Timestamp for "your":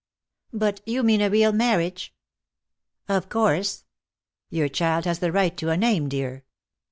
4.49-4.67